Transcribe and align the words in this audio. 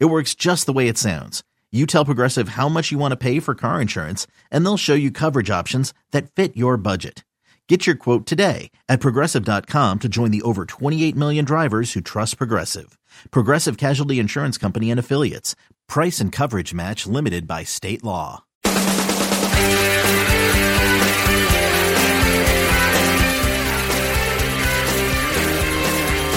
It 0.00 0.06
works 0.06 0.34
just 0.34 0.66
the 0.66 0.72
way 0.72 0.88
it 0.88 0.96
sounds. 0.96 1.42
You 1.72 1.86
tell 1.86 2.04
Progressive 2.04 2.50
how 2.50 2.68
much 2.68 2.92
you 2.92 2.98
want 2.98 3.12
to 3.12 3.16
pay 3.16 3.40
for 3.40 3.56
car 3.56 3.80
insurance, 3.80 4.28
and 4.50 4.64
they'll 4.64 4.76
show 4.76 4.94
you 4.94 5.10
coverage 5.10 5.50
options 5.50 5.92
that 6.12 6.30
fit 6.30 6.56
your 6.56 6.76
budget. 6.76 7.24
Get 7.68 7.86
your 7.86 7.96
quote 7.96 8.26
today 8.26 8.70
at 8.88 9.00
progressive.com 9.00 9.98
to 10.00 10.08
join 10.08 10.30
the 10.30 10.42
over 10.42 10.66
28 10.66 11.16
million 11.16 11.44
drivers 11.44 11.94
who 11.94 12.00
trust 12.00 12.38
Progressive. 12.38 12.96
Progressive 13.30 13.76
Casualty 13.76 14.18
Insurance 14.20 14.56
Company 14.58 14.90
and 14.90 15.00
Affiliates. 15.00 15.56
Price 15.88 16.20
and 16.20 16.30
coverage 16.30 16.72
match 16.72 17.06
limited 17.06 17.48
by 17.48 17.64
state 17.64 18.04
law. 18.04 18.44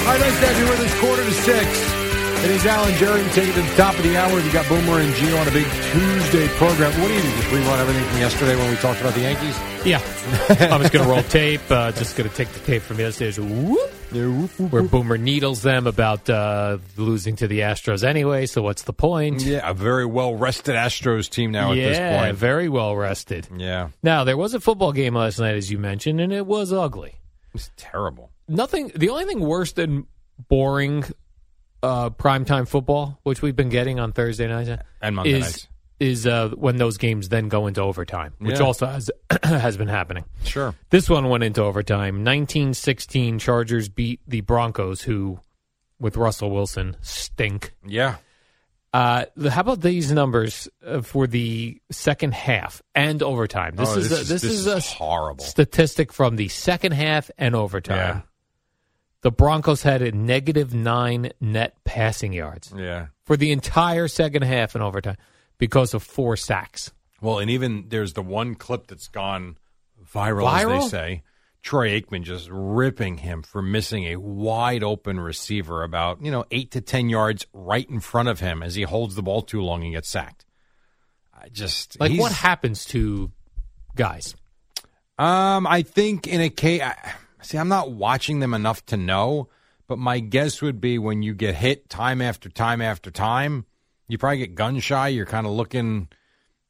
Right, 0.07 0.21
nice 0.21 0.39
to 0.39 0.45
have 0.47 0.57
you 0.57 0.69
with 0.69 0.79
us. 0.79 0.99
Quarter 0.99 1.25
to 1.25 1.31
six. 1.33 1.96
It 2.43 2.51
is 2.51 2.65
Alan 2.65 2.93
Jerry 2.95 3.23
taking 3.31 3.49
it 3.49 3.55
to 3.55 3.61
the 3.61 3.75
top 3.75 3.97
of 3.97 4.03
the 4.03 4.15
hour. 4.15 4.33
We 4.35 4.49
got 4.51 4.67
Boomer 4.69 4.99
and 4.99 5.11
Gio 5.15 5.41
on 5.41 5.47
a 5.47 5.51
big 5.51 5.65
Tuesday 5.91 6.47
program. 6.55 6.91
What 7.01 7.07
do 7.09 7.13
you 7.13 7.21
do? 7.21 7.29
Just 7.29 7.47
rerun 7.49 7.79
everything 7.79 8.03
from 8.05 8.19
yesterday 8.19 8.55
when 8.55 8.69
we 8.69 8.75
talked 8.77 9.01
about 9.01 9.13
the 9.15 9.21
Yankees? 9.21 9.57
Yeah. 9.85 9.97
I'm 10.71 10.79
just 10.81 10.93
going 10.93 11.05
to 11.05 11.11
roll 11.11 11.23
tape. 11.23 11.61
Uh, 11.69 11.91
just 11.91 12.15
going 12.15 12.29
to 12.29 12.35
take 12.35 12.47
the 12.49 12.59
tape 12.59 12.83
from 12.83 12.99
yesterday's 12.99 13.39
whoop, 13.39 13.89
where 14.71 14.83
Boomer 14.83 15.17
needles 15.17 15.61
them 15.61 15.87
about 15.87 16.29
uh, 16.29 16.77
losing 16.95 17.35
to 17.37 17.47
the 17.47 17.59
Astros 17.61 18.03
anyway. 18.03 18.45
So 18.45 18.61
what's 18.61 18.83
the 18.83 18.93
point? 18.93 19.41
Yeah, 19.43 19.69
a 19.69 19.73
very 19.73 20.05
well 20.05 20.35
rested 20.35 20.75
Astros 20.75 21.29
team 21.29 21.51
now 21.51 21.73
yeah, 21.73 21.83
at 21.83 21.89
this 21.89 22.19
point. 22.21 22.37
very 22.37 22.69
well 22.69 22.95
rested. 22.95 23.47
Yeah, 23.57 23.89
Now 24.03 24.23
there 24.23 24.37
was 24.37 24.53
a 24.53 24.59
football 24.59 24.93
game 24.93 25.15
last 25.15 25.39
night, 25.39 25.55
as 25.55 25.69
you 25.71 25.79
mentioned, 25.79 26.21
and 26.21 26.31
it 26.31 26.45
was 26.45 26.71
ugly. 26.71 27.09
It 27.09 27.53
was 27.53 27.71
terrible. 27.77 28.31
Nothing. 28.47 28.91
The 28.95 29.09
only 29.09 29.25
thing 29.25 29.39
worse 29.41 29.73
than 29.73 30.05
boring 30.47 31.03
uh, 31.83 32.09
primetime 32.09 32.67
football, 32.67 33.19
which 33.23 33.41
we've 33.41 33.55
been 33.55 33.69
getting 33.69 33.99
on 33.99 34.11
Thursday 34.11 34.47
nights 34.47 34.69
And 35.01 35.15
Monday 35.15 35.33
is, 35.33 35.41
nights. 35.43 35.67
is 35.99 36.27
uh, 36.27 36.49
when 36.49 36.77
those 36.77 36.97
games 36.97 37.29
then 37.29 37.47
go 37.49 37.67
into 37.67 37.81
overtime, 37.81 38.33
which 38.39 38.59
Yeah. 38.59 38.65
also 38.65 38.85
has 38.87 39.09
has 39.43 39.77
been 39.77 39.87
happening. 39.87 40.25
Sure. 40.43 40.73
This 40.89 41.09
one 41.09 41.29
went 41.29 41.43
into 41.43 41.61
overtime. 41.63 42.23
1916 42.23 43.39
Chargers 43.39 43.89
beat 43.89 44.19
the 44.27 44.41
Broncos, 44.41 45.01
who, 45.01 45.39
with 45.99 46.17
Russell 46.17 46.49
Wilson, 46.51 46.97
stink. 47.01 47.73
Yeah. 47.85 48.15
Uh, 48.93 49.25
how 49.49 49.61
about 49.61 49.81
these 49.81 50.11
numbers 50.11 50.67
uh, 50.85 51.01
for 51.01 51.27
the 51.27 51.79
second 51.91 52.33
half 52.33 52.81
and 52.95 53.21
overtime? 53.21 53.75
This 53.75 53.89
Oh, 53.89 53.99
is 53.99 54.09
this 54.09 54.17
a, 54.17 54.21
is- 54.21 54.27
this, 54.29 54.41
this 54.41 54.51
is 54.51 54.59
is 54.65 54.67
a 54.67 54.79
horrible. 54.79 55.43
statistic 55.45 56.11
from 56.13 56.35
the 56.37 56.47
second 56.47 56.93
half 56.93 57.29
and 57.37 57.53
overtime. 57.53 57.97
Yeah. 57.97 58.21
The 59.21 59.31
Broncos 59.31 59.81
had 59.81 60.01
a 60.01 60.11
negative 60.11 60.73
nine 60.73 61.31
net 61.41 61.75
passing 61.83 62.33
yards 62.33 62.73
Yeah. 62.75 63.07
for 63.25 63.35
the 63.35 63.51
entire 63.51 64.07
second 64.07 64.43
half 64.43 64.75
and 64.75 64.83
overtime 64.83 65.17
because 65.57 65.93
of 65.93 66.03
four 66.03 66.37
sacks. 66.37 66.91
Well, 67.21 67.39
and 67.39 67.49
even 67.49 67.85
there's 67.89 68.13
the 68.13 68.21
one 68.21 68.55
clip 68.55 68.87
that's 68.87 69.07
gone 69.07 69.57
viral, 70.13 70.43
Viral? 70.47 70.77
as 70.77 70.91
they 70.91 70.97
say. 70.97 71.23
Troy 71.63 71.99
Aikman 71.99 72.21
just 72.23 72.47
ripping 72.51 73.17
him 73.17 73.41
for 73.41 73.61
missing 73.61 74.05
a 74.05 74.15
wide 74.17 74.83
open 74.83 75.19
receiver 75.19 75.83
about, 75.83 76.23
you 76.23 76.31
know, 76.31 76.45
eight 76.51 76.71
to 76.71 76.79
10 76.81 77.09
yards 77.09 77.45
right 77.51 77.89
in 77.89 77.99
front 77.99 78.29
of 78.29 78.39
him 78.39 78.61
as 78.63 78.75
he 78.75 78.83
holds 78.83 79.15
the 79.15 79.23
ball 79.23 79.41
too 79.41 79.61
long 79.61 79.83
and 79.83 79.93
gets 79.93 80.07
sacked. 80.07 80.45
I 81.33 81.49
just. 81.49 81.99
Like, 81.99 82.11
he's- 82.11 82.21
what 82.21 82.31
happens 82.31 82.85
to 82.85 83.31
guys? 83.95 84.35
Um, 85.17 85.65
I 85.67 85.81
think 85.81 86.27
in 86.27 86.39
a 86.39 86.49
case, 86.49 86.81
see, 87.47 87.57
I'm 87.57 87.69
not 87.69 87.91
watching 87.91 88.39
them 88.39 88.53
enough 88.53 88.85
to 88.87 88.97
know, 88.97 89.49
but 89.87 89.97
my 89.97 90.19
guess 90.19 90.61
would 90.61 90.81
be 90.81 90.99
when 90.99 91.23
you 91.23 91.33
get 91.33 91.55
hit 91.55 91.89
time 91.89 92.21
after 92.21 92.49
time 92.49 92.81
after 92.81 93.09
time, 93.09 93.65
you 94.07 94.17
probably 94.17 94.39
get 94.39 94.55
gun 94.55 94.79
shy. 94.79 95.09
You're 95.09 95.25
kind 95.25 95.45
of 95.47 95.53
looking, 95.53 96.09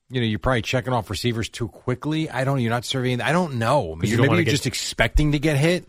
you 0.09 0.21
know, 0.21 0.27
you're 0.27 0.39
probably 0.39 0.61
checking 0.61 0.93
off 0.93 1.09
receivers 1.09 1.49
too 1.49 1.67
quickly. 1.67 2.29
I 2.29 2.43
don't, 2.43 2.57
know, 2.57 2.61
you're 2.61 2.71
not 2.71 2.85
surveying. 2.85 3.21
I 3.21 3.31
don't 3.31 3.55
know. 3.55 3.95
Mean, 3.95 4.09
you 4.09 4.17
don't 4.17 4.27
maybe 4.27 4.35
you're 4.37 4.45
get- 4.45 4.51
just 4.51 4.67
expecting 4.67 5.31
to 5.31 5.39
get 5.39 5.57
hit. 5.57 5.87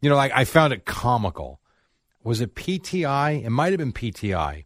You 0.00 0.10
know, 0.10 0.16
like 0.16 0.32
I 0.34 0.44
found 0.44 0.72
it 0.72 0.84
comical. 0.84 1.60
Was 2.22 2.40
it 2.40 2.54
PTI? 2.54 3.44
It 3.44 3.50
might 3.50 3.72
have 3.72 3.78
been 3.78 3.92
PTI, 3.92 4.64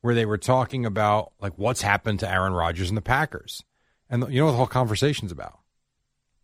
where 0.00 0.14
they 0.14 0.24
were 0.24 0.38
talking 0.38 0.86
about 0.86 1.32
like 1.40 1.52
what's 1.56 1.82
happened 1.82 2.20
to 2.20 2.30
Aaron 2.30 2.52
Rodgers 2.52 2.88
and 2.88 2.96
the 2.96 3.02
Packers, 3.02 3.62
and 4.08 4.24
you 4.32 4.40
know 4.40 4.46
what 4.46 4.52
the 4.52 4.56
whole 4.58 4.66
conversation's 4.66 5.32
about 5.32 5.58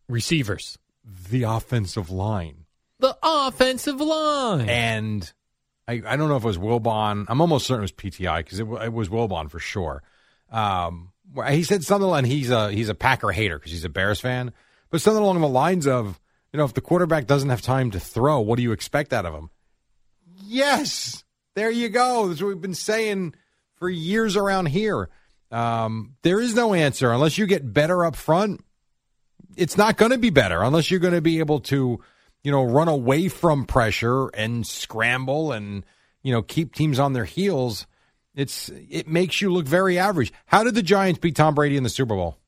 Receivers. 0.08 0.78
The 1.30 1.44
offensive 1.44 2.10
line. 2.10 2.64
The 2.98 3.16
offensive 3.22 4.00
line. 4.00 4.68
And 4.68 5.32
I, 5.86 6.02
I 6.06 6.16
don't 6.16 6.28
know 6.28 6.36
if 6.36 6.44
it 6.44 6.46
was 6.46 6.58
Wilbon. 6.58 7.26
I'm 7.28 7.40
almost 7.40 7.66
certain 7.66 7.80
it 7.80 7.82
was 7.82 7.92
PTI 7.92 8.38
because 8.38 8.58
it, 8.58 8.66
it 8.66 8.92
was 8.92 9.08
Wilbon 9.08 9.50
for 9.50 9.58
sure. 9.58 10.02
Um, 10.50 11.12
he 11.48 11.62
said 11.62 11.84
something 11.84 12.08
like 12.08 12.24
he's 12.24 12.50
a 12.50 12.70
he's 12.70 12.88
a 12.88 12.94
Packer 12.94 13.30
hater 13.30 13.58
because 13.58 13.72
he's 13.72 13.84
a 13.84 13.88
Bears 13.88 14.20
fan, 14.20 14.52
but 14.90 15.00
something 15.00 15.22
along 15.22 15.40
the 15.40 15.48
lines 15.48 15.86
of, 15.86 16.20
you 16.52 16.58
know, 16.58 16.64
if 16.64 16.74
the 16.74 16.80
quarterback 16.80 17.26
doesn't 17.26 17.50
have 17.50 17.62
time 17.62 17.90
to 17.92 18.00
throw, 18.00 18.40
what 18.40 18.56
do 18.56 18.62
you 18.62 18.72
expect 18.72 19.12
out 19.12 19.26
of 19.26 19.34
him? 19.34 19.50
Yes, 20.44 21.24
there 21.54 21.70
you 21.70 21.88
go. 21.88 22.28
That's 22.28 22.40
what 22.40 22.48
we've 22.48 22.60
been 22.60 22.74
saying 22.74 23.34
for 23.76 23.88
years 23.88 24.36
around 24.36 24.66
here. 24.66 25.08
Um, 25.50 26.16
there 26.22 26.40
is 26.40 26.54
no 26.54 26.74
answer 26.74 27.12
unless 27.12 27.38
you 27.38 27.46
get 27.46 27.72
better 27.72 28.04
up 28.04 28.16
front 28.16 28.64
it's 29.56 29.76
not 29.76 29.96
going 29.96 30.12
to 30.12 30.18
be 30.18 30.30
better 30.30 30.62
unless 30.62 30.90
you're 30.90 31.00
going 31.00 31.14
to 31.14 31.20
be 31.20 31.38
able 31.38 31.60
to, 31.60 32.00
you 32.42 32.52
know, 32.52 32.64
run 32.64 32.88
away 32.88 33.28
from 33.28 33.66
pressure 33.66 34.28
and 34.28 34.66
scramble 34.66 35.52
and, 35.52 35.84
you 36.22 36.32
know, 36.32 36.42
keep 36.42 36.74
teams 36.74 36.98
on 36.98 37.12
their 37.12 37.24
heels. 37.24 37.86
It's 38.34 38.68
it 38.68 39.08
makes 39.08 39.40
you 39.40 39.52
look 39.52 39.66
very 39.66 39.98
average. 39.98 40.32
How 40.44 40.64
did 40.64 40.74
the 40.74 40.82
Giants 40.82 41.20
beat 41.20 41.36
Tom 41.36 41.54
Brady 41.54 41.76
in 41.76 41.82
the 41.82 41.88
Super 41.88 42.14
Bowl? 42.14 42.38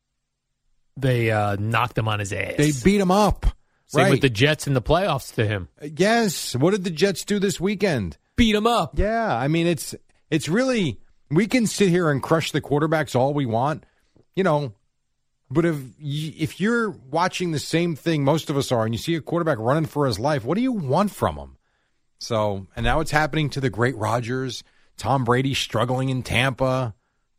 they 1.00 1.30
uh, 1.30 1.56
knocked 1.58 1.96
him 1.96 2.08
on 2.08 2.18
his 2.18 2.32
ass. 2.32 2.54
They 2.56 2.72
beat 2.84 3.00
him 3.00 3.10
up. 3.10 3.46
Same 3.86 4.04
right. 4.04 4.10
with 4.10 4.20
the 4.20 4.28
Jets 4.28 4.66
in 4.66 4.74
the 4.74 4.82
playoffs 4.82 5.34
to 5.36 5.46
him. 5.46 5.68
yes. 5.80 6.54
What 6.54 6.72
did 6.72 6.84
the 6.84 6.90
Jets 6.90 7.24
do 7.24 7.38
this 7.38 7.58
weekend? 7.58 8.18
Beat 8.36 8.54
him 8.54 8.66
up. 8.66 8.98
Yeah, 8.98 9.34
I 9.34 9.48
mean 9.48 9.66
it's 9.66 9.94
it's 10.30 10.48
really 10.48 11.00
we 11.30 11.46
can 11.46 11.66
sit 11.66 11.88
here 11.88 12.10
and 12.10 12.22
crush 12.22 12.52
the 12.52 12.60
quarterbacks 12.60 13.16
all 13.16 13.32
we 13.32 13.46
want, 13.46 13.84
you 14.36 14.44
know, 14.44 14.74
but 15.50 15.64
if 15.64 15.76
y- 15.76 16.34
if 16.38 16.60
you're 16.60 16.90
watching 16.90 17.52
the 17.52 17.58
same 17.58 17.96
thing 17.96 18.24
most 18.24 18.50
of 18.50 18.56
us 18.56 18.70
are, 18.72 18.84
and 18.84 18.94
you 18.94 18.98
see 18.98 19.14
a 19.14 19.20
quarterback 19.20 19.58
running 19.58 19.86
for 19.86 20.06
his 20.06 20.18
life, 20.18 20.44
what 20.44 20.56
do 20.56 20.60
you 20.62 20.72
want 20.72 21.10
from 21.10 21.36
him? 21.36 21.56
So, 22.18 22.66
and 22.74 22.84
now 22.84 23.00
it's 23.00 23.10
happening 23.10 23.48
to 23.50 23.60
the 23.60 23.70
great 23.70 23.96
Rodgers, 23.96 24.64
Tom 24.96 25.24
Brady 25.24 25.54
struggling 25.54 26.08
in 26.08 26.22
Tampa. 26.22 26.94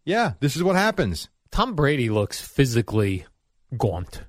Yeah, 0.06 0.34
this 0.40 0.56
is 0.56 0.64
what 0.64 0.76
happens. 0.76 1.30
Tom 1.52 1.76
Brady 1.76 2.10
looks 2.10 2.40
physically 2.40 3.26
gaunt. 3.78 4.24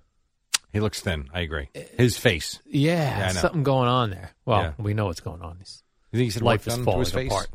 He 0.72 0.80
looks 0.80 1.00
thin. 1.00 1.28
I 1.32 1.40
agree. 1.40 1.68
His 1.96 2.16
face. 2.16 2.60
Yeah, 2.66 3.18
Yeah, 3.18 3.28
something 3.32 3.62
going 3.62 3.88
on 3.88 4.10
there. 4.10 4.30
Well, 4.44 4.62
Yeah. 4.62 4.72
we 4.78 4.94
know 4.94 5.06
what's 5.06 5.20
going 5.20 5.42
on. 5.42 5.56
He's, 5.58 5.82
You 6.12 6.18
think 6.18 6.32
he's 6.32 6.42
life 6.42 6.66
is 6.66 6.76
falling 6.78 7.26
apart. 7.26 7.48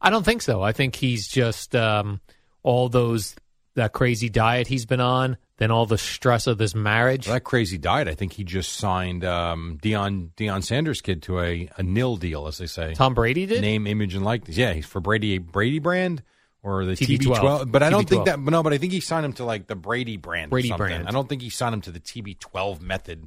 I 0.00 0.10
don't 0.10 0.24
think 0.24 0.42
so. 0.42 0.62
I 0.62 0.72
think 0.72 0.94
he's 0.94 1.28
just 1.28 1.74
um, 1.74 2.20
all 2.62 2.88
those 2.88 3.34
that 3.78 3.92
crazy 3.92 4.28
diet 4.28 4.66
he's 4.66 4.86
been 4.86 5.00
on, 5.00 5.36
then 5.56 5.70
all 5.70 5.86
the 5.86 5.98
stress 5.98 6.46
of 6.46 6.58
this 6.58 6.74
marriage. 6.74 7.26
That 7.26 7.44
crazy 7.44 7.78
diet. 7.78 8.06
I 8.06 8.14
think 8.14 8.32
he 8.32 8.44
just 8.44 8.74
signed 8.74 9.24
um, 9.24 9.78
Deion 9.82 10.30
Deion 10.36 10.62
Sanders' 10.62 11.00
kid 11.00 11.22
to 11.24 11.40
a, 11.40 11.68
a 11.76 11.82
NIL 11.82 12.16
deal, 12.16 12.46
as 12.46 12.58
they 12.58 12.66
say. 12.66 12.94
Tom 12.94 13.14
Brady 13.14 13.46
did. 13.46 13.60
name, 13.60 13.86
image, 13.86 14.14
and 14.14 14.24
likeness. 14.24 14.56
Yeah, 14.56 14.72
he's 14.72 14.86
for 14.86 15.00
Brady 15.00 15.38
Brady 15.38 15.78
brand 15.78 16.22
or 16.62 16.84
the 16.84 16.92
TB12. 16.92 17.18
TB12. 17.36 17.72
But 17.72 17.82
I 17.82 17.90
don't 17.90 18.08
think 18.08 18.22
TB12. 18.22 18.24
that. 18.26 18.44
But 18.44 18.50
no, 18.50 18.62
but 18.62 18.72
I 18.72 18.78
think 18.78 18.92
he 18.92 19.00
signed 19.00 19.24
him 19.24 19.32
to 19.34 19.44
like 19.44 19.66
the 19.66 19.76
Brady 19.76 20.16
brand. 20.16 20.48
or 20.48 20.50
Brady 20.50 20.68
something. 20.68 20.86
brand. 20.86 21.08
I 21.08 21.10
don't 21.10 21.28
think 21.28 21.42
he 21.42 21.50
signed 21.50 21.74
him 21.74 21.80
to 21.82 21.90
the 21.90 22.00
TB12 22.00 22.80
method. 22.80 23.26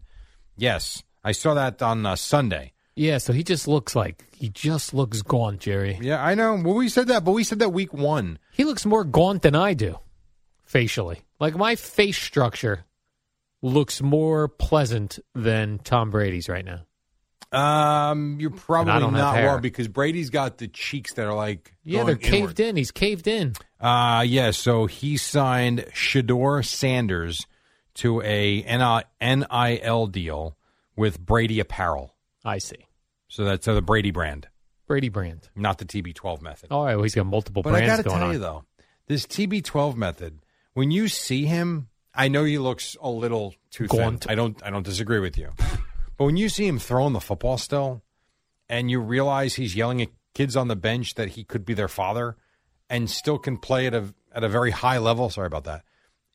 Yes, 0.57 1.03
I 1.23 1.31
saw 1.31 1.53
that 1.55 1.81
on 1.81 2.05
uh, 2.05 2.15
Sunday. 2.15 2.73
Yeah, 2.95 3.19
so 3.19 3.31
he 3.31 3.43
just 3.43 3.67
looks 3.67 3.95
like 3.95 4.23
he 4.35 4.49
just 4.49 4.93
looks 4.93 5.21
gaunt, 5.21 5.61
Jerry. 5.61 5.97
Yeah, 6.01 6.23
I 6.23 6.35
know. 6.35 6.55
Well, 6.55 6.75
we 6.75 6.89
said 6.89 7.07
that, 7.07 7.23
but 7.23 7.31
we 7.31 7.43
said 7.43 7.59
that 7.59 7.69
week 7.69 7.93
one. 7.93 8.37
He 8.51 8.65
looks 8.65 8.85
more 8.85 9.03
gaunt 9.03 9.43
than 9.43 9.55
I 9.55 9.73
do, 9.73 9.97
facially. 10.71 11.21
Like 11.39 11.55
my 11.55 11.75
face 11.75 12.17
structure 12.17 12.85
looks 13.61 14.01
more 14.01 14.47
pleasant 14.47 15.19
than 15.35 15.79
Tom 15.79 16.09
Brady's 16.11 16.47
right 16.49 16.65
now. 16.65 16.81
Um, 17.51 18.37
you're 18.39 18.49
probably 18.49 19.11
not 19.11 19.43
wrong 19.43 19.61
because 19.61 19.89
Brady's 19.89 20.29
got 20.29 20.57
the 20.57 20.69
cheeks 20.69 21.13
that 21.15 21.27
are 21.27 21.33
like 21.35 21.73
Yeah, 21.83 22.05
they're 22.05 22.15
caved 22.15 22.59
inward. 22.59 22.69
in. 22.69 22.75
He's 22.77 22.91
caved 22.91 23.27
in. 23.27 23.53
Uh, 23.79 24.23
yeah, 24.25 24.51
so 24.51 24.85
he 24.85 25.17
signed 25.17 25.85
Shedeur 25.93 26.65
Sanders 26.65 27.45
to 27.95 28.21
a 28.21 28.61
NIL 29.19 30.07
deal 30.07 30.55
with 30.95 31.19
Brady 31.19 31.59
Apparel. 31.59 32.15
I 32.45 32.59
see. 32.59 32.87
So 33.27 33.43
that's 33.43 33.67
uh, 33.67 33.73
the 33.73 33.81
Brady 33.81 34.11
brand, 34.11 34.47
Brady 34.87 35.09
brand. 35.09 35.49
not 35.55 35.77
the 35.77 35.85
TB12 35.85 36.41
method. 36.41 36.71
All 36.71 36.85
right, 36.85 36.95
well, 36.95 37.03
he's 37.03 37.15
got 37.15 37.25
multiple 37.25 37.63
but 37.63 37.73
I 37.73 37.79
brands 37.79 37.91
got 37.91 37.97
to 37.97 38.03
going 38.03 38.19
tell 38.19 38.27
on. 38.27 38.33
you, 38.33 38.39
though, 38.39 38.63
this 39.07 39.25
TB12 39.25 39.95
method, 39.95 40.39
when 40.73 40.91
you 40.91 41.07
see 41.07 41.45
him, 41.45 41.89
I 42.13 42.27
know 42.27 42.43
he 42.43 42.57
looks 42.57 42.97
a 43.01 43.09
little 43.09 43.55
too 43.69 43.87
Gaunt. 43.87 44.23
thin. 44.23 44.31
I 44.31 44.35
don't, 44.35 44.61
I 44.65 44.69
don't 44.69 44.83
disagree 44.83 45.19
with 45.19 45.37
you. 45.37 45.49
but 46.17 46.25
when 46.25 46.37
you 46.37 46.49
see 46.49 46.67
him 46.67 46.79
throwing 46.79 47.13
the 47.13 47.19
football 47.19 47.57
still, 47.57 48.01
and 48.69 48.89
you 48.89 48.99
realize 48.99 49.55
he's 49.55 49.75
yelling 49.75 50.01
at 50.01 50.09
kids 50.33 50.55
on 50.55 50.67
the 50.67 50.75
bench 50.75 51.15
that 51.15 51.29
he 51.29 51.43
could 51.43 51.65
be 51.65 51.73
their 51.73 51.87
father, 51.87 52.37
and 52.89 53.09
still 53.09 53.37
can 53.37 53.57
play 53.57 53.87
at 53.87 53.93
a 53.93 54.13
at 54.33 54.43
a 54.43 54.49
very 54.49 54.71
high 54.71 54.97
level. 54.97 55.29
Sorry 55.29 55.47
about 55.47 55.65
that. 55.65 55.83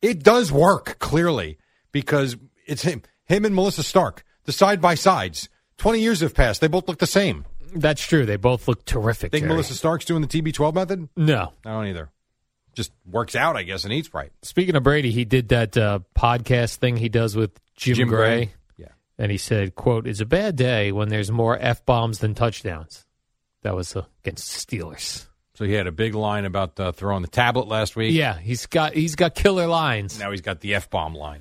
It 0.02 0.22
does 0.22 0.52
work 0.52 0.98
clearly 0.98 1.58
because 1.92 2.36
it's 2.66 2.82
him, 2.82 3.02
him 3.24 3.44
and 3.44 3.54
Melissa 3.54 3.82
Stark, 3.82 4.24
the 4.44 4.52
side 4.52 4.80
by 4.80 4.94
sides. 4.94 5.48
Twenty 5.78 6.00
years 6.00 6.20
have 6.20 6.34
passed. 6.34 6.60
They 6.60 6.68
both 6.68 6.88
look 6.88 6.98
the 6.98 7.06
same. 7.06 7.44
That's 7.74 8.06
true. 8.06 8.24
They 8.26 8.36
both 8.36 8.68
look 8.68 8.84
terrific. 8.84 9.32
Think 9.32 9.42
Jerry. 9.42 9.52
Melissa 9.52 9.74
Stark's 9.74 10.04
doing 10.04 10.22
the 10.22 10.28
TB12 10.28 10.74
method? 10.74 11.08
No. 11.16 11.52
I 11.64 11.72
don't 11.72 11.86
either. 11.88 12.10
Just 12.76 12.92
works 13.04 13.34
out, 13.34 13.56
I 13.56 13.64
guess, 13.64 13.82
and 13.84 13.92
eats 13.92 14.14
right. 14.14 14.30
Speaking 14.42 14.76
of 14.76 14.84
Brady, 14.84 15.10
he 15.10 15.24
did 15.24 15.48
that 15.48 15.76
uh, 15.76 15.98
podcast 16.16 16.76
thing 16.76 16.96
he 16.96 17.08
does 17.08 17.34
with 17.34 17.50
Jim, 17.74 17.94
Jim 17.96 18.08
Gray, 18.08 18.36
Gray. 18.36 18.54
Yeah. 18.76 18.88
and 19.18 19.32
he 19.32 19.38
said, 19.38 19.74
"quote 19.74 20.06
It's 20.06 20.20
a 20.20 20.26
bad 20.26 20.56
day 20.56 20.92
when 20.92 21.08
there's 21.08 21.32
more 21.32 21.58
f 21.58 21.84
bombs 21.84 22.18
than 22.18 22.34
touchdowns." 22.34 23.04
That 23.62 23.74
was 23.74 23.96
uh, 23.96 24.04
against 24.22 24.68
the 24.68 24.76
Steelers. 24.78 25.26
So 25.54 25.64
he 25.64 25.72
had 25.72 25.86
a 25.86 25.92
big 25.92 26.14
line 26.14 26.44
about 26.44 26.78
uh, 26.78 26.92
throwing 26.92 27.22
the 27.22 27.28
tablet 27.28 27.66
last 27.66 27.96
week. 27.96 28.12
Yeah, 28.12 28.38
he's 28.38 28.66
got 28.66 28.92
he's 28.92 29.14
got 29.14 29.34
killer 29.34 29.66
lines. 29.66 30.18
Now 30.20 30.30
he's 30.30 30.42
got 30.42 30.60
the 30.60 30.74
F 30.74 30.90
bomb 30.90 31.14
line. 31.14 31.40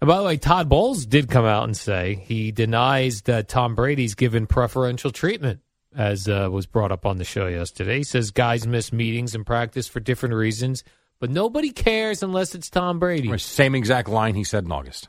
And 0.00 0.08
by 0.08 0.18
the 0.18 0.24
way, 0.24 0.36
Todd 0.36 0.68
Bowles 0.68 1.06
did 1.06 1.28
come 1.28 1.44
out 1.44 1.64
and 1.64 1.76
say 1.76 2.22
he 2.24 2.52
denies 2.52 3.22
that 3.22 3.48
Tom 3.48 3.74
Brady's 3.74 4.14
given 4.14 4.46
preferential 4.46 5.10
treatment, 5.10 5.60
as 5.96 6.28
uh, 6.28 6.48
was 6.50 6.66
brought 6.66 6.92
up 6.92 7.04
on 7.04 7.18
the 7.18 7.24
show 7.24 7.46
yesterday. 7.48 7.98
He 7.98 8.04
says 8.04 8.30
guys 8.30 8.66
miss 8.66 8.92
meetings 8.92 9.34
and 9.34 9.44
practice 9.44 9.88
for 9.88 9.98
different 9.98 10.34
reasons, 10.36 10.84
but 11.18 11.30
nobody 11.30 11.70
cares 11.70 12.22
unless 12.22 12.54
it's 12.54 12.70
Tom 12.70 12.98
Brady. 13.00 13.36
Same 13.38 13.74
exact 13.74 14.08
line 14.08 14.34
he 14.34 14.44
said 14.44 14.64
in 14.64 14.70
August. 14.72 15.08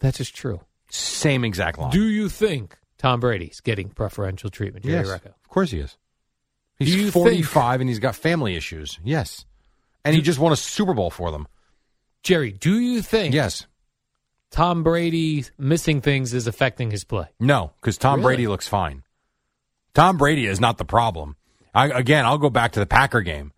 That 0.00 0.08
is 0.08 0.18
just 0.18 0.36
true. 0.36 0.60
Same 0.90 1.44
exact 1.44 1.78
line. 1.78 1.90
Do 1.90 2.04
you 2.08 2.28
think 2.28 2.78
Tom 2.98 3.18
Brady's 3.18 3.60
getting 3.60 3.88
preferential 3.88 4.50
treatment, 4.50 4.84
Jerry 4.84 5.06
yes, 5.06 5.08
Recco? 5.08 5.26
of 5.26 5.48
course 5.48 5.72
he 5.72 5.80
is. 5.80 5.96
Do 6.78 6.84
He's 6.84 7.10
45 7.12 7.80
and 7.80 7.88
he's 7.88 7.98
got 7.98 8.14
family 8.14 8.54
issues. 8.54 9.00
Yes. 9.02 9.46
And 10.04 10.14
he 10.14 10.20
just 10.22 10.38
won 10.38 10.52
a 10.52 10.56
Super 10.56 10.94
Bowl 10.94 11.10
for 11.10 11.32
them. 11.32 11.48
Jerry, 12.22 12.52
do 12.52 12.78
you 12.78 13.02
think 13.02 13.34
Yes. 13.34 13.66
Tom 14.50 14.82
Brady 14.82 15.44
missing 15.58 16.00
things 16.00 16.32
is 16.32 16.46
affecting 16.46 16.90
his 16.90 17.04
play? 17.04 17.26
No, 17.40 17.72
because 17.80 17.98
Tom 17.98 18.20
Really? 18.20 18.22
Brady 18.36 18.48
looks 18.48 18.68
fine. 18.68 19.02
Tom 19.94 20.16
Brady 20.18 20.46
is 20.46 20.60
not 20.60 20.78
the 20.78 20.84
problem. 20.84 21.36
I, 21.74 21.86
again, 21.88 22.24
I'll 22.24 22.38
go 22.38 22.50
back 22.50 22.72
to 22.72 22.80
the 22.80 22.86
Packer 22.86 23.20
game. 23.22 23.52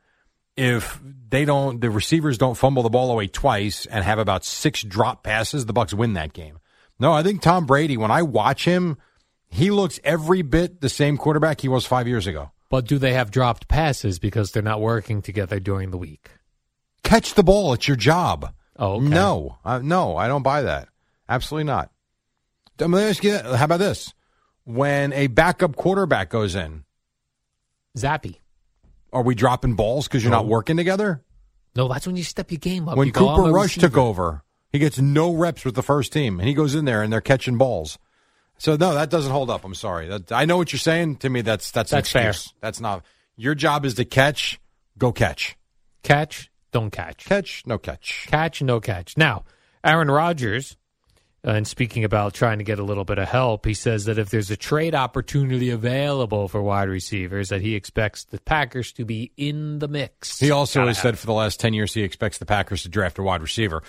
If 0.57 1.01
they 1.29 1.45
don't, 1.45 1.81
the 1.81 1.91
receivers 1.91 2.39
don't 2.39 2.57
fumble 2.57 2.83
the 2.83 2.91
ball 2.91 3.13
away 3.13 3.29
twice 3.29 3.87
and 3.87 4.05
have 4.05 4.19
about 4.19 4.45
six 4.45 4.83
drop 4.83 5.23
passes, 5.23 5.67
the 5.67 5.75
Bucs 5.75 5.95
win 5.95 6.15
that 6.15 6.33
game. 6.33 6.59
No, 6.99 7.13
I 7.13 7.23
think 7.23 7.43
Tom 7.43 7.65
Brady. 7.67 7.97
When 7.97 8.11
I 8.11 8.23
watch 8.23 8.65
him, 8.65 8.97
he 9.49 9.71
looks 9.71 10.01
every 10.03 10.43
bit 10.43 10.81
the 10.81 10.89
same 10.89 11.17
quarterback 11.17 11.61
he 11.61 11.69
was 11.69 11.87
five 11.87 12.09
years 12.09 12.27
ago. 12.27 12.51
But 12.71 12.87
do 12.87 12.99
they 12.99 13.13
have 13.13 13.31
dropped 13.31 13.69
passes 13.69 14.19
because 14.19 14.51
they're 14.51 14.63
not 14.63 14.81
working 14.81 15.23
together 15.23 15.61
during 15.61 15.91
the 15.91 15.97
week? 15.97 16.31
Catch 17.05 17.35
the 17.35 17.45
ball; 17.45 17.73
it's 17.73 17.87
your 17.87 17.97
job. 17.97 18.53
Oh, 18.79 18.95
okay. 18.95 19.09
No, 19.09 19.59
uh, 19.65 19.81
no, 19.81 20.17
I 20.17 20.29
don't 20.29 20.43
buy 20.43 20.63
that. 20.63 20.89
Absolutely 21.29 21.65
not. 21.65 21.91
Let 22.79 22.91
me 22.91 23.01
ask 23.03 23.25
you, 23.25 23.37
how 23.39 23.65
about 23.65 23.81
this? 23.81 24.15
When 24.65 25.13
a 25.13 25.27
backup 25.27 25.75
quarterback 25.75 26.31
goes 26.31 26.55
in, 26.55 26.85
Zappe. 27.97 28.37
are 29.13 29.23
we 29.23 29.35
dropping 29.35 29.75
balls 29.75 30.07
because 30.07 30.23
you're 30.23 30.31
not 30.31 30.47
working 30.47 30.77
together? 30.77 31.23
No, 31.75 31.89
that's 31.89 32.07
when 32.07 32.17
you 32.17 32.23
step 32.23 32.51
your 32.51 32.59
game 32.59 32.89
up. 32.89 32.97
when 32.97 33.07
You 33.07 33.13
Cooper 33.13 33.45
I'm 33.45 33.51
a 33.51 33.53
Rush 33.53 33.77
took 33.77 33.97
over, 33.97 34.43
he 34.71 34.79
gets 34.79 34.99
no 34.99 35.35
reps 35.35 35.65
with 35.65 35.75
the 35.75 35.83
first 35.83 36.13
team, 36.13 36.39
and 36.39 36.49
he 36.49 36.55
goes 36.55 36.75
in 36.75 36.85
there 36.85 37.03
and 37.03 37.13
they're 37.13 37.21
catching 37.21 37.59
balls. 37.59 37.99
So 38.59 38.77
no, 38.77 38.95
that 38.95 39.11
doesn't 39.11 39.31
hold 39.33 39.51
up. 39.51 39.65
I'm 39.65 39.75
sorry. 39.75 40.09
That, 40.09 40.33
I 40.33 40.45
know 40.45 40.57
what 40.57 40.73
you're 40.73 40.81
saying. 40.81 41.17
To 41.17 41.31
me, 41.31 41.43
that's 41.43 41.71
that's 41.71 41.91
That's 41.91 42.11
fair. 42.11 42.35
That's 42.61 42.81
not 42.81 43.05
your 43.37 43.55
job. 43.55 43.85
Is 43.85 43.95
to 43.95 44.05
catch. 44.05 44.61
Go 44.99 45.13
catch. 45.13 45.57
catch, 46.03 46.51
don't 46.73 46.91
catch. 46.91 47.25
Catch. 47.27 47.65
No 47.67 47.79
catch. 47.79 48.27
Catch, 48.29 48.63
no 48.63 48.81
catch. 48.81 49.17
Now, 49.17 49.45
Aaron 49.85 50.11
Rodgers, 50.11 50.77
uh, 51.47 51.53
and 51.53 51.67
speaking 51.67 52.05
about 52.05 52.35
trying 52.35 52.59
to 52.59 52.65
get 52.65 52.79
a 52.79 52.83
little 52.83 53.05
bit 53.05 53.19
of 53.19 53.29
help, 53.29 53.65
he 53.65 53.75
says 53.75 54.07
that 54.07 54.19
if 54.19 54.31
there's 54.31 54.51
a 54.51 54.57
trade 54.57 54.95
opportunity 54.95 55.71
available 55.71 56.49
for 56.49 56.61
wide 56.61 56.89
receivers, 56.89 57.49
that 57.51 57.61
he 57.61 57.75
expects 57.75 58.25
the 58.25 58.41
Packers 58.41 58.93
to 58.93 59.05
be 59.05 59.33
in 59.37 59.79
the 59.79 59.89
mix. 59.89 60.39
He 60.39 60.51
also 60.51 60.81
Gotta 60.81 60.91
has 60.91 60.99
said 60.99 61.19
for 61.19 61.27
the 61.27 61.33
last 61.33 61.61
ten 61.61 61.75
years 61.75 61.95
he 61.95 62.03
expects 62.03 62.39
the 62.39 62.47
Packers 62.47 62.83
to 62.83 62.89
draft 62.89 63.19
a 63.19 63.23
wide 63.23 63.43
receiver. 63.43 63.83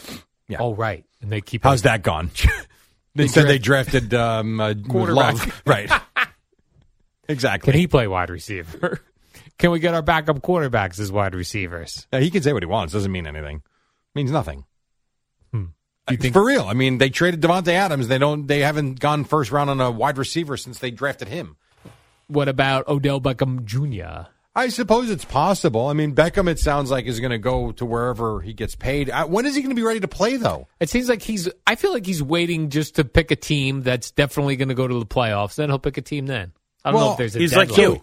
Yeah. 0.47 0.57
Oh, 0.59 0.73
right. 0.73 1.05
And 1.21 1.31
they 1.31 1.41
keep 1.41 1.63
How's 1.63 1.83
that 1.83 2.01
gone? 2.01 2.31
they 3.15 3.27
said 3.27 3.47
they 3.47 3.59
drafted 3.59 4.13
um, 4.13 4.59
uh, 4.59 4.73
Quarterback. 4.87 5.33
Love. 5.33 5.61
right? 5.65 5.91
exactly. 7.27 7.71
Can 7.71 7.79
he 7.79 7.87
play 7.87 8.07
wide 8.07 8.29
receiver? 8.29 9.01
Can 9.59 9.71
we 9.71 9.79
get 9.79 9.93
our 9.93 10.01
backup 10.01 10.39
quarterbacks 10.41 10.99
as 10.99 11.11
wide 11.11 11.35
receivers? 11.35 12.07
Yeah, 12.11 12.19
he 12.21 12.31
can 12.31 12.41
say 12.41 12.53
what 12.53 12.63
he 12.63 12.67
wants. 12.67 12.93
Doesn't 12.93 13.11
mean 13.11 13.27
anything. 13.27 13.61
Means 14.15 14.31
nothing. 14.31 14.65
You 15.53 16.17
think 16.17 16.33
for 16.33 16.43
real? 16.43 16.63
I 16.63 16.73
mean, 16.73 16.97
they 16.97 17.11
traded 17.11 17.39
Davante 17.39 17.67
Adams. 17.67 18.07
They 18.07 18.17
don't. 18.17 18.47
They 18.47 18.61
haven't 18.61 18.99
gone 18.99 19.25
first 19.25 19.51
round 19.51 19.69
on 19.69 19.79
a 19.79 19.91
wide 19.91 20.17
receiver 20.17 20.57
since 20.57 20.79
they 20.79 20.89
drafted 20.89 21.27
him. 21.27 21.55
what 22.27 22.47
about 22.47 22.87
Odell 22.87 23.21
Beckham 23.21 23.63
Jr.? 23.63 24.27
I 24.55 24.69
suppose 24.69 25.11
it's 25.11 25.23
possible. 25.25 25.85
I 25.85 25.93
mean, 25.93 26.15
Beckham. 26.15 26.49
It 26.49 26.57
sounds 26.57 26.89
like 26.89 27.05
is 27.05 27.19
going 27.19 27.29
to 27.29 27.37
go 27.37 27.71
to 27.73 27.85
wherever 27.85 28.41
he 28.41 28.53
gets 28.53 28.73
paid. 28.75 29.11
Uh, 29.11 29.27
When 29.27 29.45
is 29.45 29.53
he 29.55 29.61
going 29.61 29.69
to 29.69 29.75
be 29.79 29.83
ready 29.83 29.99
to 29.99 30.07
play, 30.07 30.37
though? 30.37 30.67
It 30.79 30.89
seems 30.89 31.09
like 31.09 31.21
he's. 31.21 31.47
I 31.67 31.75
feel 31.75 31.93
like 31.93 32.07
he's 32.07 32.23
waiting 32.23 32.69
just 32.71 32.95
to 32.95 33.05
pick 33.05 33.29
a 33.29 33.35
team 33.35 33.83
that's 33.83 34.09
definitely 34.09 34.55
going 34.55 34.69
to 34.69 34.75
go 34.75 34.87
to 34.87 34.97
the 34.97 35.05
playoffs. 35.05 35.55
Then 35.55 35.69
he'll 35.69 35.77
pick 35.77 35.97
a 35.97 36.01
team. 36.01 36.25
Then 36.25 36.53
I 36.83 36.89
don't 36.91 37.01
know 37.01 37.11
if 37.11 37.17
there's 37.19 37.35
a 37.35 37.39
he's 37.39 37.55
like 37.55 37.77
you. 37.77 38.01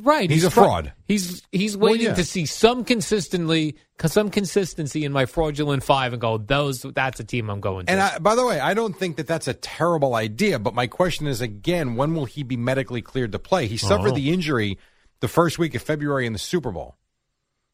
Right, 0.00 0.28
He's 0.28 0.42
a 0.44 0.50
fra- 0.50 0.64
fraud. 0.64 0.92
He's 1.06 1.42
he's 1.52 1.76
Well, 1.76 1.92
waiting 1.92 2.08
yeah. 2.08 2.14
to 2.14 2.24
see 2.24 2.46
some 2.46 2.84
consistently 2.84 3.76
some 4.04 4.28
consistency 4.28 5.04
in 5.04 5.12
my 5.12 5.24
fraudulent 5.26 5.84
five 5.84 6.12
and 6.12 6.20
go. 6.20 6.36
Those 6.36 6.82
that's 6.82 7.20
a 7.20 7.24
team 7.24 7.48
I'm 7.48 7.60
going 7.60 7.86
to. 7.86 7.92
And 7.92 8.00
I, 8.00 8.18
by 8.18 8.34
the 8.34 8.44
way, 8.44 8.58
I 8.58 8.74
don't 8.74 8.94
think 8.96 9.16
that 9.18 9.28
that's 9.28 9.46
a 9.46 9.54
terrible 9.54 10.16
idea. 10.16 10.58
But 10.58 10.74
my 10.74 10.88
question 10.88 11.28
is 11.28 11.40
again, 11.40 11.94
when 11.94 12.14
will 12.14 12.24
he 12.24 12.42
be 12.42 12.56
medically 12.56 13.02
cleared 13.02 13.30
to 13.32 13.38
play? 13.38 13.66
He 13.68 13.76
suffered 13.76 14.10
Oh. 14.12 14.14
the 14.16 14.32
injury 14.32 14.78
the 15.20 15.28
first 15.28 15.60
week 15.60 15.76
of 15.76 15.82
February 15.82 16.26
in 16.26 16.32
the 16.32 16.38
Super 16.40 16.72
Bowl. 16.72 16.96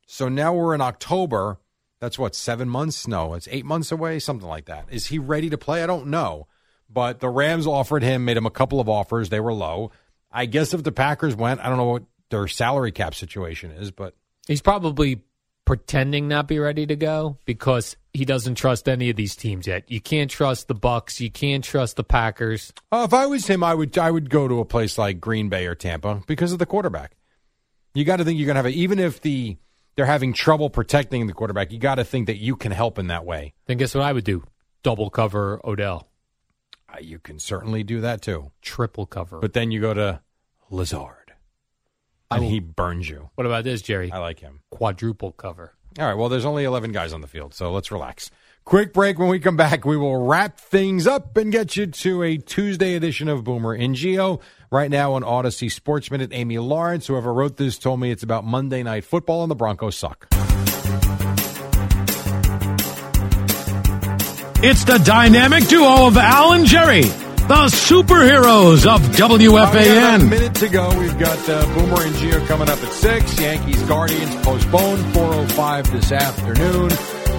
So 0.06 0.28
now 0.28 0.52
we're 0.52 0.74
in 0.74 0.82
October. 0.82 1.58
That's 2.00 2.18
what 2.18 2.34
seven 2.34 2.68
months? 2.68 3.08
No, 3.08 3.32
it's 3.32 3.48
eight 3.50 3.64
months 3.64 3.90
away, 3.92 4.18
something 4.18 4.48
like 4.48 4.66
that. 4.66 4.86
Is 4.90 5.06
he 5.06 5.18
ready 5.18 5.48
to 5.48 5.56
play? 5.58 5.82
I 5.82 5.86
don't 5.86 6.08
know. 6.08 6.48
But 6.88 7.20
the 7.20 7.28
Rams 7.30 7.66
offered 7.66 8.02
him, 8.02 8.24
made 8.26 8.36
him 8.36 8.46
a 8.46 8.50
couple 8.50 8.78
of 8.78 8.88
offers. 8.90 9.30
They 9.30 9.40
were 9.40 9.54
low. 9.54 9.90
I 10.32 10.46
guess 10.46 10.72
if 10.74 10.82
the 10.84 10.92
Packers 10.92 11.34
went, 11.34 11.60
I 11.60 11.68
don't 11.68 11.76
know 11.76 11.84
what 11.86 12.02
their 12.30 12.46
salary 12.48 12.92
cap 12.92 13.14
situation 13.14 13.70
is, 13.72 13.90
but 13.90 14.14
he's 14.46 14.62
probably 14.62 15.22
pretending 15.64 16.26
not 16.26 16.48
be 16.48 16.58
ready 16.58 16.84
to 16.86 16.96
go 16.96 17.36
because 17.44 17.96
he 18.12 18.24
doesn't 18.24 18.56
trust 18.56 18.88
any 18.88 19.08
of 19.10 19.16
these 19.16 19.36
teams 19.36 19.66
yet. 19.68 19.88
You 19.90 20.00
can't 20.00 20.30
trust 20.30 20.66
the 20.66 20.74
Bucs. 20.74 21.20
You 21.20 21.30
can't 21.30 21.62
trust 21.62 21.96
the 21.96 22.02
Packers. 22.02 22.72
Uh, 22.90 23.04
if 23.06 23.14
I 23.14 23.26
was 23.26 23.46
him, 23.46 23.62
I 23.62 23.74
would 23.74 23.96
I 23.96 24.10
would 24.10 24.30
go 24.30 24.48
to 24.48 24.58
a 24.60 24.64
place 24.64 24.98
like 24.98 25.20
Green 25.20 25.48
Bay 25.48 25.66
or 25.66 25.74
Tampa 25.76 26.22
because 26.26 26.52
of 26.52 26.58
the 26.58 26.66
quarterback. 26.66 27.12
You 27.94 28.04
got 28.04 28.16
to 28.16 28.24
think 28.24 28.38
you're 28.38 28.46
going 28.46 28.54
to 28.54 28.58
have 28.62 28.66
a, 28.66 28.70
even 28.70 28.98
if 28.98 29.20
the 29.20 29.56
they're 29.96 30.06
having 30.06 30.32
trouble 30.32 30.70
protecting 30.70 31.26
the 31.26 31.32
quarterback. 31.32 31.72
You 31.72 31.78
got 31.78 31.96
to 31.96 32.04
think 32.04 32.26
that 32.28 32.38
you 32.38 32.56
can 32.56 32.72
help 32.72 32.98
in 32.98 33.08
that 33.08 33.24
way. 33.24 33.52
Then 33.66 33.76
guess 33.78 33.94
what 33.94 34.02
I 34.04 34.12
would 34.12 34.24
do? 34.24 34.44
Double 34.82 35.10
cover 35.10 35.60
Odell, 35.64 36.08
Uh, 36.88 36.98
you 37.00 37.18
can 37.18 37.38
certainly 37.38 37.82
do 37.84 38.00
that 38.00 38.22
too. 38.22 38.50
triple 38.62 39.06
cover. 39.06 39.38
But 39.40 39.52
then 39.52 39.70
you 39.70 39.80
go 39.80 39.92
to 39.94 40.20
Lazard. 40.70 41.19
And 42.30 42.44
I- 42.44 42.46
he 42.48 42.60
burns 42.60 43.08
you. 43.08 43.30
What 43.34 43.46
about 43.46 43.64
this, 43.64 43.82
Jerry? 43.82 44.10
I 44.12 44.18
like 44.18 44.40
him. 44.40 44.60
Quadruple 44.70 45.32
cover. 45.32 45.72
All 45.98 46.06
right. 46.06 46.14
Well, 46.14 46.28
there's 46.28 46.44
only 46.44 46.64
11 46.64 46.92
guys 46.92 47.12
on 47.12 47.20
the 47.20 47.26
field, 47.26 47.52
so 47.54 47.72
let's 47.72 47.90
relax. 47.90 48.30
Quick 48.64 48.92
break. 48.92 49.18
When 49.18 49.28
we 49.28 49.40
come 49.40 49.56
back, 49.56 49.84
we 49.84 49.96
will 49.96 50.26
wrap 50.26 50.60
things 50.60 51.06
up 51.06 51.36
and 51.36 51.50
get 51.50 51.76
you 51.76 51.86
to 51.86 52.22
a 52.22 52.36
Tuesday 52.36 52.94
edition 52.94 53.26
of 53.28 53.42
Boomer 53.42 53.72
and 53.72 53.96
Gio. 53.96 54.40
Right 54.70 54.90
now 54.90 55.14
on 55.14 55.22
Audacy 55.22 55.72
Sports 55.72 56.10
Minute, 56.12 56.30
Amy 56.32 56.58
Lawrence, 56.58 57.08
whoever 57.08 57.32
wrote 57.34 57.56
this, 57.56 57.78
told 57.78 57.98
me 57.98 58.12
it's 58.12 58.22
about 58.22 58.44
Monday 58.44 58.84
Night 58.84 59.02
Football 59.04 59.42
and 59.42 59.50
the 59.50 59.56
Broncos 59.56 59.96
suck. 59.96 60.28
It's 64.62 64.84
the 64.84 64.98
dynamic 64.98 65.66
duo 65.68 66.06
of 66.06 66.16
Al 66.18 66.52
and 66.52 66.66
Jerry, 66.66 67.04
the 67.50 67.66
superheroes 67.66 68.86
of 68.86 69.12
All 69.66 69.72
right, 69.72 70.20
we 70.20 70.28
a 70.28 70.30
minute 70.30 70.54
to 70.54 70.68
go. 70.68 70.96
We've 71.00 71.18
got 71.18 71.48
uh, 71.48 71.64
Boomer 71.74 72.02
and 72.02 72.14
Gio 72.14 72.46
coming 72.46 72.68
up 72.68 72.80
at 72.80 72.92
6. 72.92 73.40
Yankees 73.40 73.82
Guardians 73.88 74.36
postponed 74.36 75.02
4.05 75.06 75.90
this 75.90 76.12
afternoon. 76.12 76.92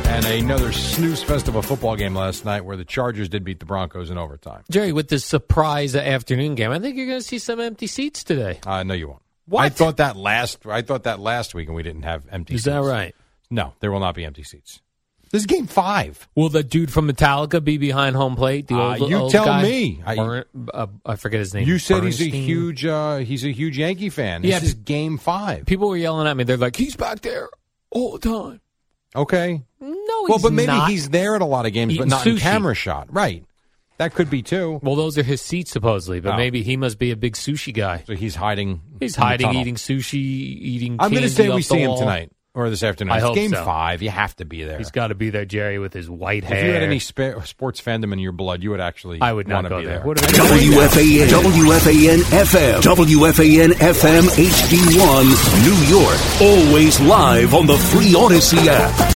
And 0.08 0.26
another 0.26 0.74
snooze 0.74 1.24
fest 1.24 1.48
of 1.48 1.56
a 1.56 1.62
football 1.62 1.96
game 1.96 2.14
last 2.14 2.44
night 2.44 2.66
where 2.66 2.76
the 2.76 2.84
Chargers 2.84 3.30
did 3.30 3.46
beat 3.46 3.62
the 3.62 3.66
Broncos 3.66 4.10
in 4.10 4.18
overtime. 4.18 4.66
Jerry, 4.70 4.92
with 4.92 5.08
this 5.08 5.24
surprise 5.24 5.96
afternoon 5.96 6.56
game, 6.56 6.72
I 6.72 6.80
think 6.80 6.98
you're 6.98 7.08
going 7.08 7.22
to 7.22 7.26
see 7.26 7.40
some 7.40 7.62
empty 7.62 7.88
seats 7.88 8.26
today. 8.26 8.60
Uh, 8.68 8.84
no, 8.84 8.94
you 8.94 9.08
won't. 9.08 9.22
What? 9.46 9.64
I 9.64 9.70
thought 9.70 9.96
that 9.98 10.18
last. 10.18 10.66
I 10.68 10.82
thought 10.82 11.04
that 11.04 11.22
last 11.22 11.56
week, 11.56 11.70
and 11.70 11.76
we 11.76 11.84
didn't 11.84 12.04
have 12.04 12.28
empty. 12.30 12.56
Is 12.56 12.64
seats. 12.64 12.74
that 12.74 12.84
right? 12.84 13.16
No, 13.50 13.76
there 13.80 13.94
will 13.94 14.02
not 14.02 14.16
be 14.16 14.26
empty 14.26 14.44
seats. 14.44 14.82
This 15.32 15.44
is 15.44 15.46
game 15.46 15.66
five. 15.68 16.28
Will 16.36 16.50
the 16.50 16.62
dude 16.64 16.92
from 16.92 17.10
Metallica 17.10 17.64
be 17.64 17.78
behind 17.78 18.16
home 18.18 18.36
plate? 18.36 18.68
The 18.68 18.76
Uh, 18.76 18.98
old, 19.00 19.10
you 19.10 19.16
old 19.18 19.32
tell 19.32 19.46
guy? 19.46 19.64
me. 19.64 20.02
I- 20.06 20.16
Bur- 20.16 20.46
uh, 20.74 20.88
I 21.06 21.16
forget 21.16 21.40
his 21.40 21.54
name. 21.54 21.68
You 21.68 21.80
said 21.80 22.04
he's 22.04 22.20
a 22.22 22.26
huge. 22.26 22.86
Uh, 22.86 23.18
he's 23.18 23.46
a 23.46 23.52
huge 23.52 23.78
Yankee 23.78 24.10
fan. 24.10 24.42
This 24.42 24.52
Yeah, 24.52 24.58
is 24.62 24.74
game 24.74 25.18
five. 25.18 25.66
People 25.66 25.88
were 25.90 25.96
yelling 25.98 26.28
at 26.28 26.36
me. 26.36 26.44
They're 26.44 26.58
like, 26.58 26.76
"He's 26.76 26.96
back 26.98 27.22
there 27.22 27.50
all 27.92 28.18
the 28.18 28.20
time." 28.20 28.60
Okay. 29.16 29.62
No, 29.80 30.26
well, 30.28 30.40
but 30.40 30.54
maybe 30.54 30.78
he's 30.88 31.10
there 31.10 31.36
at 31.36 31.42
a 31.42 31.46
lot 31.46 31.66
of 31.66 31.74
games, 31.74 31.98
but 31.98 32.08
not 32.08 32.26
in 32.28 32.36
sushi. 32.36 32.40
camera 32.40 32.76
shot. 32.76 33.08
Right. 33.12 33.44
That 33.98 34.14
could 34.16 34.30
be 34.30 34.42
too. 34.42 34.80
Well, 34.82 34.96
those 34.96 35.18
are 35.18 35.24
his 35.24 35.42
seats 35.42 35.72
supposedly, 35.72 36.20
but 36.22 36.34
Oh. 36.34 36.38
maybe 36.38 36.64
he 36.64 36.76
must 36.76 36.98
be 36.98 37.12
a 37.12 37.16
big 37.16 37.34
sushi 37.36 37.74
guy. 37.74 38.04
So 38.08 38.16
he's 38.16 38.36
hiding. 38.36 38.82
He's 39.00 39.16
in 39.16 39.22
hiding, 39.22 39.54
eating 39.54 39.76
sushi, 39.76 40.16
eating. 40.16 40.96
I'm 41.00 41.12
going 41.12 41.24
to 41.24 41.30
say 41.30 41.50
we 41.50 41.62
see 41.62 41.80
him 41.80 41.96
tonight 41.98 42.32
or 42.54 42.70
this 42.70 42.84
afternoon. 42.84 43.14
I 43.14 43.18
it's 43.18 43.26
hope 43.26 43.36
game 43.36 43.52
so. 43.52 43.64
five. 43.64 44.02
You 44.02 44.10
have 44.10 44.36
to 44.38 44.46
be 44.46 44.64
there. 44.64 44.78
He's 44.78 44.92
got 44.92 45.08
to 45.08 45.16
be 45.16 45.30
there, 45.30 45.46
Jerry, 45.46 45.80
with 45.80 45.94
his 45.94 46.10
white 46.10 46.44
hair. 46.44 46.58
if 46.58 46.66
you 46.66 46.72
had 46.74 46.84
any 46.84 47.00
spa- 47.00 47.40
sports 47.42 47.82
fandom 47.82 48.12
in 48.14 48.20
your 48.20 48.34
blood, 48.34 48.62
you 48.62 48.72
would 48.72 48.82
actually. 48.82 49.22
I 49.22 49.32
would 49.32 49.48
not 49.48 49.58
wanna 49.64 49.70
go 49.70 49.80
be 49.80 49.86
there. 49.86 49.98
there. 50.00 50.06
What 50.08 50.22
are 50.22 50.26
they 50.28 50.34
doing? 50.34 50.72
WFAN, 50.72 51.28
WFAN 51.28 52.18
FM, 52.24 52.82
WFAN 52.82 53.70
FM 53.72 54.24
HD1, 54.38 55.26
New 55.64 55.78
York. 55.98 56.20
Always 56.42 57.00
live 57.00 57.54
on 57.54 57.68
the 57.68 57.78
free 57.78 58.14
Audacy 58.14 58.68
app. 58.68 59.10